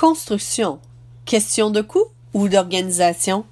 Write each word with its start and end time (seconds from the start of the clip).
Construction. 0.00 0.78
Question 1.24 1.70
de 1.70 1.80
coût 1.80 2.04
ou 2.32 2.48
d'organisation? 2.48 3.44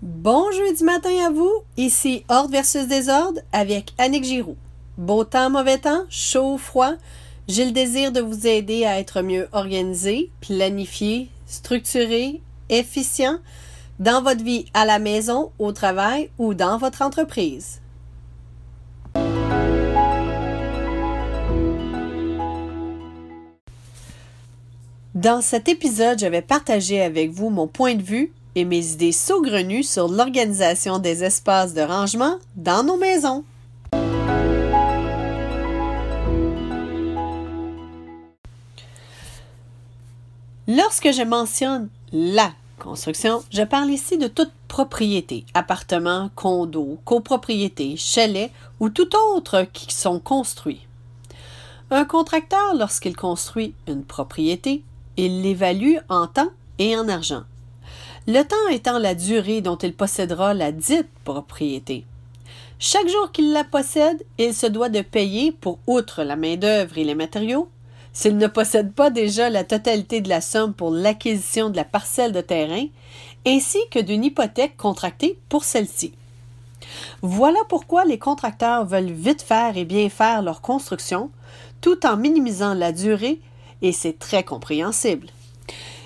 Bon 0.00 0.50
jeudi 0.52 0.82
matin 0.84 1.10
à 1.26 1.30
vous, 1.30 1.52
ici 1.76 2.24
Ordre 2.30 2.52
versus 2.52 2.88
Désordre 2.88 3.42
avec 3.52 3.92
Annick 3.98 4.24
Giroux. 4.24 4.56
Beau 4.96 5.24
temps, 5.24 5.50
mauvais 5.50 5.76
temps, 5.76 6.04
chaud, 6.08 6.56
froid, 6.56 6.94
j'ai 7.46 7.66
le 7.66 7.72
désir 7.72 8.12
de 8.12 8.22
vous 8.22 8.46
aider 8.46 8.86
à 8.86 8.98
être 8.98 9.20
mieux 9.20 9.48
organisé, 9.52 10.30
planifié, 10.40 11.28
structuré, 11.44 12.40
efficient 12.70 13.36
dans 13.98 14.22
votre 14.22 14.42
vie 14.42 14.64
à 14.72 14.86
la 14.86 14.98
maison, 14.98 15.52
au 15.58 15.72
travail 15.72 16.30
ou 16.38 16.54
dans 16.54 16.78
votre 16.78 17.02
entreprise. 17.02 17.79
Dans 25.22 25.42
cet 25.42 25.68
épisode, 25.68 26.18
je 26.18 26.24
vais 26.24 26.40
partager 26.40 27.02
avec 27.02 27.30
vous 27.30 27.50
mon 27.50 27.66
point 27.66 27.94
de 27.94 28.02
vue 28.02 28.32
et 28.54 28.64
mes 28.64 28.92
idées 28.92 29.12
saugrenues 29.12 29.82
sur 29.82 30.08
l'organisation 30.08 30.98
des 30.98 31.24
espaces 31.24 31.74
de 31.74 31.82
rangement 31.82 32.38
dans 32.56 32.82
nos 32.82 32.96
maisons. 32.96 33.44
Lorsque 40.66 41.12
je 41.12 41.22
mentionne 41.22 41.90
la 42.14 42.52
construction, 42.78 43.42
je 43.50 43.62
parle 43.62 43.90
ici 43.90 44.16
de 44.16 44.26
toute 44.26 44.52
propriété, 44.68 45.44
appartement, 45.52 46.30
condo, 46.34 46.98
copropriété, 47.04 47.94
chalet 47.98 48.50
ou 48.78 48.88
tout 48.88 49.10
autre 49.34 49.66
qui 49.70 49.92
sont 49.92 50.18
construits. 50.18 50.86
Un 51.90 52.06
contracteur, 52.06 52.74
lorsqu'il 52.74 53.14
construit 53.14 53.74
une 53.86 54.04
propriété, 54.04 54.82
il 55.26 55.42
l'évalue 55.42 55.96
en 56.08 56.26
temps 56.26 56.50
et 56.78 56.96
en 56.96 57.08
argent. 57.08 57.42
Le 58.26 58.42
temps 58.42 58.68
étant 58.70 58.98
la 58.98 59.14
durée 59.14 59.60
dont 59.60 59.76
il 59.76 59.92
possédera 59.92 60.54
la 60.54 60.72
dite 60.72 61.08
propriété. 61.24 62.04
Chaque 62.78 63.08
jour 63.08 63.30
qu'il 63.30 63.52
la 63.52 63.64
possède, 63.64 64.24
il 64.38 64.54
se 64.54 64.66
doit 64.66 64.88
de 64.88 65.02
payer 65.02 65.52
pour, 65.52 65.78
outre 65.86 66.22
la 66.22 66.36
main-d'œuvre 66.36 66.96
et 66.96 67.04
les 67.04 67.14
matériaux, 67.14 67.68
s'il 68.14 68.38
ne 68.38 68.46
possède 68.46 68.92
pas 68.92 69.10
déjà 69.10 69.50
la 69.50 69.64
totalité 69.64 70.22
de 70.22 70.30
la 70.30 70.40
somme 70.40 70.72
pour 70.72 70.90
l'acquisition 70.90 71.68
de 71.68 71.76
la 71.76 71.84
parcelle 71.84 72.32
de 72.32 72.40
terrain, 72.40 72.86
ainsi 73.46 73.78
que 73.90 73.98
d'une 73.98 74.24
hypothèque 74.24 74.76
contractée 74.78 75.38
pour 75.50 75.64
celle-ci. 75.64 76.14
Voilà 77.20 77.60
pourquoi 77.68 78.06
les 78.06 78.18
contracteurs 78.18 78.86
veulent 78.86 79.12
vite 79.12 79.42
faire 79.42 79.76
et 79.76 79.84
bien 79.84 80.08
faire 80.08 80.40
leur 80.40 80.62
construction, 80.62 81.30
tout 81.82 82.06
en 82.06 82.16
minimisant 82.16 82.74
la 82.74 82.92
durée, 82.92 83.40
et 83.82 83.92
c'est 83.92 84.18
très 84.18 84.44
compréhensible. 84.44 85.28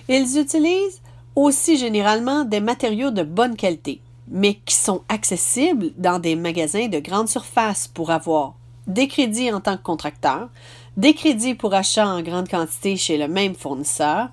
Ils 0.09 0.39
utilisent 0.39 1.01
aussi 1.35 1.77
généralement 1.77 2.45
des 2.45 2.61
matériaux 2.61 3.11
de 3.11 3.23
bonne 3.23 3.57
qualité, 3.57 4.01
mais 4.29 4.55
qui 4.65 4.75
sont 4.75 5.03
accessibles 5.09 5.93
dans 5.97 6.19
des 6.19 6.37
magasins 6.37 6.89
de 6.89 6.99
grande 6.99 7.29
surface 7.29 7.89
pour 7.89 8.11
avoir 8.11 8.55
des 8.87 9.09
crédits 9.09 9.53
en 9.53 9.61
tant 9.61 9.77
que 9.77 9.83
contracteur, 9.83 10.49
des 10.97 11.15
crédits 11.15 11.55
pour 11.55 11.75
achat 11.75 12.07
en 12.07 12.23
grande 12.23 12.49
quantité 12.49 12.97
chez 12.97 13.17
le 13.17 13.29
même 13.29 13.55
fournisseur, 13.55 14.29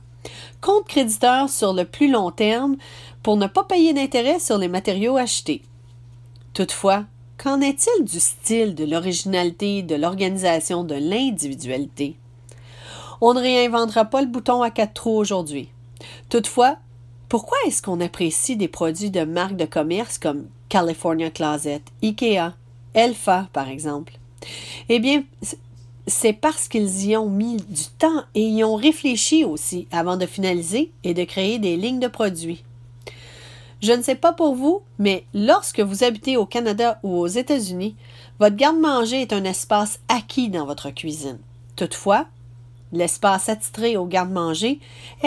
compte 0.60 0.88
créditeur 0.88 1.50
sur 1.50 1.74
le 1.74 1.86
plus 1.86 2.12
long 2.12 2.32
terme 2.32 2.76
pour 3.24 3.38
ne 3.38 3.48
pas 3.48 3.64
payer 3.64 3.94
d'intérêt 3.94 4.40
sur 4.40 4.58
les 4.58 4.68
matériaux 4.68 5.18
achetés. 5.18 5.64
Toutefois, 6.54 7.06
qu'en 7.38 7.62
est-il 7.62 8.04
du 8.04 8.20
style, 8.20 8.76
de 8.76 8.84
l'originalité, 8.84 9.84
de 9.84 9.96
l'organisation, 9.96 10.84
de 10.84 10.96
l'individualité? 10.96 12.18
On 13.24 13.36
ne 13.36 13.40
réinventera 13.40 14.06
pas 14.06 14.22
le 14.22 14.28
bouton 14.28 14.64
à 14.64 14.72
quatre 14.72 14.96
trous 14.96 15.16
aujourd'hui. 15.16 15.70
Toutefois, 16.30 16.78
pourquoi 17.30 17.58
est-ce 17.68 17.84
qu'on 17.84 18.02
apprécie 18.02 18.58
des 18.58 18.68
produits 18.68 19.12
de 19.12 19.24
marques 19.24 19.56
de 19.56 19.66
commerce 19.66 20.18
comme 20.18 20.48
California 20.70 21.30
Closet, 21.30 21.84
IKEA, 22.02 22.56
Elfa, 22.96 23.48
par 23.54 23.70
exemple? 23.70 24.14
Eh 24.90 25.00
bien, 25.00 25.24
c'est 26.08 26.34
parce 26.34 26.68
qu'ils 26.68 27.06
y 27.06 27.16
ont 27.16 27.30
mis 27.30 27.58
du 27.58 27.86
temps 28.00 28.24
et 28.34 28.42
y 28.42 28.64
ont 28.64 28.76
réfléchi 28.76 29.46
aussi 29.46 29.88
avant 29.92 30.18
de 30.18 30.26
finaliser 30.26 30.92
et 31.04 31.14
de 31.14 31.24
créer 31.24 31.60
des 31.60 31.78
lignes 31.78 32.00
de 32.00 32.08
produits. 32.08 32.64
Je 33.84 33.94
ne 33.94 34.02
sais 34.02 34.16
pas 34.16 34.34
pour 34.34 34.56
vous, 34.56 34.82
mais 34.98 35.26
lorsque 35.36 35.80
vous 35.80 36.04
habitez 36.04 36.38
au 36.38 36.48
Canada 36.48 37.00
ou 37.04 37.18
aux 37.18 37.28
États-Unis, 37.28 37.96
votre 38.40 38.56
garde-manger 38.56 39.22
est 39.22 39.34
un 39.34 39.44
espace 39.44 40.00
acquis 40.08 40.50
dans 40.50 40.66
votre 40.66 40.90
cuisine. 40.90 41.40
Toutefois, 41.76 42.26
l'espace 42.92 43.50
attitré 43.50 43.98
au 43.98 44.06
garde-manger 44.06 44.80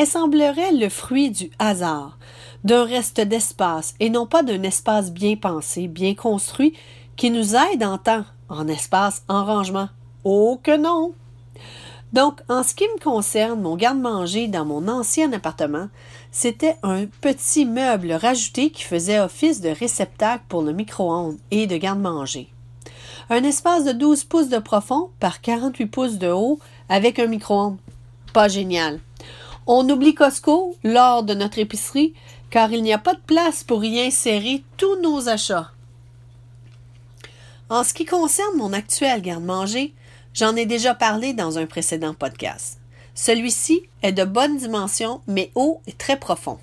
semblerait 0.06 0.72
le 0.72 0.88
fruit 0.88 1.30
du 1.30 1.50
hasard, 1.58 2.19
d'un 2.64 2.84
reste 2.84 3.20
d'espace 3.20 3.94
et 4.00 4.10
non 4.10 4.26
pas 4.26 4.42
d'un 4.42 4.62
espace 4.62 5.12
bien 5.12 5.36
pensé, 5.36 5.88
bien 5.88 6.14
construit, 6.14 6.75
qui 7.16 7.30
nous 7.30 7.54
aide 7.54 7.84
en 7.84 7.98
temps, 7.98 8.25
en 8.48 8.69
espace, 8.69 9.22
en 9.28 9.44
rangement, 9.44 9.88
Oh 10.25 10.58
que 10.62 10.76
non! 10.76 11.12
Donc, 12.14 12.41
en 12.48 12.62
ce 12.62 12.75
qui 12.75 12.84
me 12.84 13.02
concerne, 13.02 13.60
mon 13.60 13.75
garde-manger 13.75 14.46
dans 14.46 14.64
mon 14.64 14.86
ancien 14.86 15.32
appartement, 15.32 15.88
c'était 16.31 16.76
un 16.84 17.06
petit 17.20 17.66
meuble 17.66 18.12
rajouté 18.12 18.70
qui 18.70 18.84
faisait 18.84 19.19
office 19.19 19.60
de 19.60 19.70
réceptacle 19.70 20.44
pour 20.48 20.62
le 20.62 20.72
micro-ondes 20.72 21.38
et 21.50 21.66
de 21.66 21.76
garde-manger. 21.76 22.48
Un 23.31 23.42
espace 23.42 23.84
de 23.84 23.92
12 23.92 24.25
pouces 24.25 24.48
de 24.48 24.58
profond 24.58 25.10
par 25.19 25.41
48 25.41 25.86
pouces 25.86 26.19
de 26.19 26.28
haut 26.28 26.60
avec 26.88 27.18
un 27.18 27.26
micro-ondes. 27.26 27.78
Pas 28.32 28.48
génial. 28.48 29.00
On 29.66 29.88
oublie 29.88 30.14
Costco 30.14 30.76
lors 30.84 31.22
de 31.22 31.34
notre 31.34 31.58
épicerie 31.58 32.14
car 32.50 32.72
il 32.72 32.82
n'y 32.82 32.92
a 32.92 32.98
pas 32.98 33.14
de 33.14 33.20
place 33.20 33.64
pour 33.64 33.84
y 33.84 34.00
insérer 34.00 34.62
tous 34.76 35.00
nos 35.00 35.28
achats. 35.28 35.70
En 37.70 37.82
ce 37.82 37.94
qui 37.94 38.04
concerne 38.04 38.56
mon 38.56 38.72
actuel 38.72 39.22
garde-manger, 39.22 39.94
J'en 40.34 40.56
ai 40.56 40.66
déjà 40.66 40.96
parlé 40.96 41.32
dans 41.32 41.58
un 41.58 41.66
précédent 41.66 42.12
podcast. 42.12 42.80
Celui-ci 43.14 43.82
est 44.02 44.10
de 44.10 44.24
bonne 44.24 44.56
dimension, 44.56 45.20
mais 45.28 45.52
haut 45.54 45.80
et 45.86 45.92
très 45.92 46.18
profond. 46.18 46.58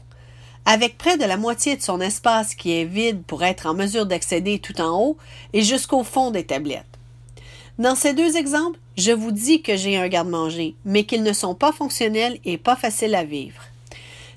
Avec 0.65 0.97
près 0.97 1.17
de 1.17 1.23
la 1.23 1.38
moitié 1.38 1.77
de 1.77 1.81
son 1.81 2.01
espace 2.01 2.53
qui 2.53 2.73
est 2.73 2.83
vide 2.83 3.23
pour 3.23 3.45
être 3.45 3.67
en 3.67 3.73
mesure 3.73 4.05
d'accéder 4.05 4.59
tout 4.59 4.81
en 4.81 5.01
haut 5.01 5.17
et 5.53 5.61
jusqu'au 5.61 6.03
fond 6.03 6.31
des 6.31 6.45
tablettes. 6.45 6.83
Dans 7.79 7.95
ces 7.95 8.13
deux 8.13 8.35
exemples, 8.35 8.77
je 8.97 9.12
vous 9.12 9.31
dis 9.31 9.62
que 9.62 9.78
j'ai 9.78 9.97
un 9.97 10.07
garde-manger, 10.07 10.75
mais 10.85 11.06
qu'ils 11.06 11.24
ne 11.24 11.34
sont 11.34 11.56
pas 11.56 11.72
fonctionnels 11.72 12.40
et 12.46 12.57
pas 12.57 12.75
faciles 12.75 13.16
à 13.16 13.24
vivre. 13.24 13.62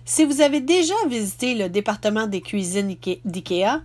Si 0.05 0.25
vous 0.25 0.43
avez 0.43 0.61
déjà 0.61 0.95
visité 1.09 1.55
le 1.55 1.69
département 1.69 2.27
des 2.27 2.41
cuisines 2.41 2.95
d'IKEA, 3.25 3.81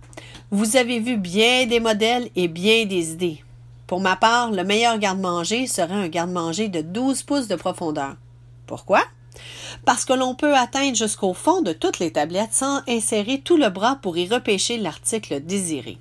vous 0.50 0.76
avez 0.76 1.00
vu 1.00 1.16
bien 1.16 1.66
des 1.66 1.80
modèles 1.80 2.28
et 2.36 2.46
bien 2.46 2.84
des 2.84 3.12
idées. 3.12 3.42
Pour 3.86 4.00
ma 4.00 4.16
part, 4.16 4.50
le 4.50 4.62
meilleur 4.62 4.98
garde-manger 4.98 5.66
serait 5.66 5.94
un 5.94 6.08
garde-manger 6.08 6.68
de 6.68 6.82
12 6.82 7.22
pouces 7.22 7.48
de 7.48 7.56
profondeur. 7.56 8.16
Pourquoi? 8.66 9.02
Parce 9.84 10.04
que 10.04 10.12
l'on 10.12 10.34
peut 10.34 10.54
atteindre 10.54 10.96
jusqu'au 10.96 11.34
fond 11.34 11.62
de 11.62 11.72
toutes 11.72 11.98
les 11.98 12.12
tablettes 12.12 12.52
sans 12.52 12.82
insérer 12.86 13.40
tout 13.40 13.56
le 13.56 13.70
bras 13.70 13.98
pour 14.00 14.16
y 14.18 14.28
repêcher 14.28 14.76
l'article 14.76 15.40
désiré. 15.40 15.98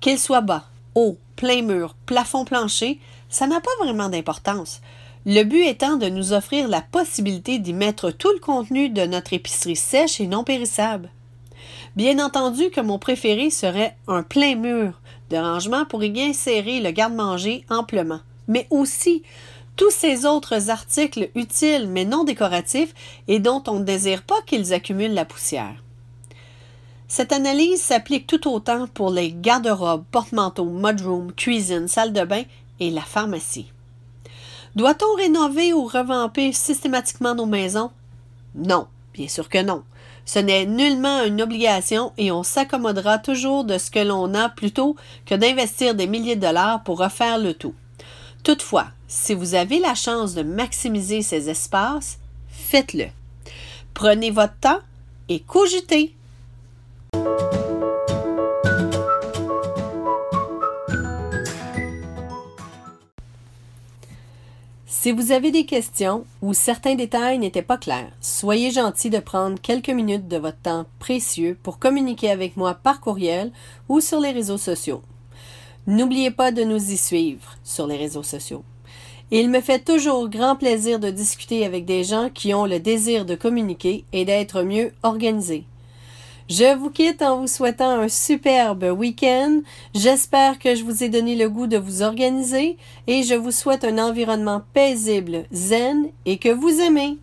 Qu'il 0.00 0.18
soit 0.18 0.40
bas, 0.40 0.64
haut, 0.94 1.16
plein 1.36 1.62
mur, 1.62 1.94
plafond 2.06 2.44
plancher, 2.44 2.98
ça 3.30 3.46
n'a 3.46 3.60
pas 3.60 3.70
vraiment 3.84 4.08
d'importance. 4.08 4.80
Le 5.24 5.44
but 5.44 5.64
étant 5.64 5.96
de 5.96 6.08
nous 6.08 6.32
offrir 6.32 6.68
la 6.68 6.80
possibilité 6.82 7.58
d'y 7.58 7.72
mettre 7.72 8.10
tout 8.10 8.32
le 8.32 8.40
contenu 8.40 8.88
de 8.90 9.02
notre 9.06 9.32
épicerie 9.32 9.76
sèche 9.76 10.20
et 10.20 10.26
non 10.26 10.44
périssable. 10.44 11.10
Bien 11.96 12.24
entendu 12.24 12.70
que 12.70 12.80
mon 12.80 12.98
préféré 12.98 13.50
serait 13.50 13.96
un 14.06 14.22
plein 14.22 14.54
mur, 14.54 15.00
de 15.30 15.36
rangement 15.36 15.84
pour 15.84 16.02
y 16.02 16.20
insérer 16.22 16.80
le 16.80 16.90
garde-manger 16.90 17.64
amplement, 17.68 18.20
mais 18.48 18.66
aussi 18.70 19.22
tous 19.76 19.90
ces 19.90 20.26
autres 20.26 20.70
articles 20.70 21.30
utiles 21.34 21.86
mais 21.88 22.04
non 22.04 22.24
décoratifs 22.24 22.94
et 23.28 23.38
dont 23.38 23.62
on 23.66 23.78
ne 23.78 23.84
désire 23.84 24.22
pas 24.22 24.40
qu'ils 24.46 24.72
accumulent 24.72 25.14
la 25.14 25.24
poussière. 25.24 25.74
Cette 27.08 27.32
analyse 27.32 27.82
s'applique 27.82 28.26
tout 28.26 28.48
autant 28.48 28.86
pour 28.86 29.10
les 29.10 29.32
garde-robes, 29.32 30.04
porte-manteaux, 30.12 30.70
mudroom, 30.70 31.32
cuisine, 31.32 31.88
salle 31.88 32.12
de 32.12 32.24
bain 32.24 32.42
la 32.88 33.02
pharmacie. 33.02 33.70
Doit-on 34.76 35.16
rénover 35.16 35.74
ou 35.74 35.84
revamper 35.84 36.52
systématiquement 36.54 37.34
nos 37.34 37.44
maisons? 37.44 37.90
Non, 38.54 38.86
bien 39.12 39.28
sûr 39.28 39.50
que 39.50 39.62
non. 39.62 39.82
Ce 40.24 40.38
n'est 40.38 40.64
nullement 40.64 41.24
une 41.24 41.42
obligation 41.42 42.12
et 42.16 42.30
on 42.30 42.42
s'accommodera 42.42 43.18
toujours 43.18 43.64
de 43.64 43.76
ce 43.76 43.90
que 43.90 43.98
l'on 43.98 44.32
a 44.34 44.48
plutôt 44.48 44.96
que 45.26 45.34
d'investir 45.34 45.94
des 45.94 46.06
milliers 46.06 46.36
de 46.36 46.46
dollars 46.46 46.82
pour 46.84 47.00
refaire 47.00 47.38
le 47.38 47.52
tout. 47.52 47.74
Toutefois, 48.44 48.86
si 49.08 49.34
vous 49.34 49.54
avez 49.54 49.80
la 49.80 49.94
chance 49.94 50.34
de 50.34 50.42
maximiser 50.42 51.22
ces 51.22 51.50
espaces, 51.50 52.18
faites-le. 52.48 53.06
Prenez 53.92 54.30
votre 54.30 54.56
temps 54.60 54.78
et 55.28 55.40
cogitez. 55.40 56.14
Si 65.02 65.12
vous 65.12 65.32
avez 65.32 65.50
des 65.50 65.64
questions 65.64 66.26
ou 66.42 66.52
certains 66.52 66.94
détails 66.94 67.38
n'étaient 67.38 67.62
pas 67.62 67.78
clairs, 67.78 68.12
soyez 68.20 68.70
gentil 68.70 69.08
de 69.08 69.18
prendre 69.18 69.58
quelques 69.58 69.88
minutes 69.88 70.28
de 70.28 70.36
votre 70.36 70.60
temps 70.60 70.84
précieux 70.98 71.56
pour 71.62 71.78
communiquer 71.78 72.30
avec 72.30 72.58
moi 72.58 72.74
par 72.74 73.00
courriel 73.00 73.50
ou 73.88 74.00
sur 74.00 74.20
les 74.20 74.30
réseaux 74.30 74.58
sociaux. 74.58 75.00
N'oubliez 75.86 76.30
pas 76.30 76.52
de 76.52 76.64
nous 76.64 76.90
y 76.92 76.98
suivre 76.98 77.56
sur 77.64 77.86
les 77.86 77.96
réseaux 77.96 78.22
sociaux. 78.22 78.62
Il 79.30 79.48
me 79.48 79.62
fait 79.62 79.82
toujours 79.82 80.28
grand 80.28 80.54
plaisir 80.54 81.00
de 81.00 81.08
discuter 81.08 81.64
avec 81.64 81.86
des 81.86 82.04
gens 82.04 82.28
qui 82.28 82.52
ont 82.52 82.66
le 82.66 82.78
désir 82.78 83.24
de 83.24 83.36
communiquer 83.36 84.04
et 84.12 84.26
d'être 84.26 84.62
mieux 84.62 84.92
organisés. 85.02 85.64
Je 86.50 86.76
vous 86.76 86.90
quitte 86.90 87.22
en 87.22 87.40
vous 87.40 87.46
souhaitant 87.46 87.90
un 87.90 88.08
superbe 88.08 88.82
week-end. 88.82 89.60
J'espère 89.94 90.58
que 90.58 90.74
je 90.74 90.82
vous 90.82 91.04
ai 91.04 91.08
donné 91.08 91.36
le 91.36 91.48
goût 91.48 91.68
de 91.68 91.76
vous 91.76 92.02
organiser 92.02 92.76
et 93.06 93.22
je 93.22 93.34
vous 93.34 93.52
souhaite 93.52 93.84
un 93.84 93.98
environnement 93.98 94.60
paisible, 94.74 95.44
zen 95.52 96.08
et 96.26 96.38
que 96.38 96.48
vous 96.48 96.80
aimez. 96.80 97.18